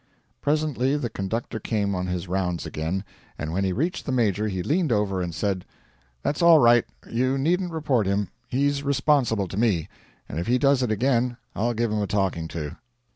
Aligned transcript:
Presently 0.41 0.97
the 0.97 1.11
conductor 1.11 1.59
came 1.59 1.93
on 1.93 2.07
his 2.07 2.27
rounds 2.27 2.65
again, 2.65 3.03
and 3.37 3.53
when 3.53 3.63
he 3.63 3.71
reached 3.71 4.07
the 4.07 4.11
Major 4.11 4.47
he 4.47 4.63
leaned 4.63 4.91
over 4.91 5.21
and 5.21 5.31
said: 5.31 5.63
'That's 6.23 6.41
all 6.41 6.57
right. 6.57 6.85
You 7.07 7.37
needn't 7.37 7.71
report 7.71 8.07
him. 8.07 8.29
He's 8.47 8.81
responsible 8.81 9.47
to 9.47 9.57
me, 9.57 9.89
and 10.27 10.39
if 10.39 10.47
he 10.47 10.57
does 10.57 10.81
it 10.81 10.89
again 10.91 11.37
I'll 11.55 11.75
give 11.75 11.91
him 11.91 12.01
a 12.01 12.07
talking 12.07 12.47
to.' 12.47 12.77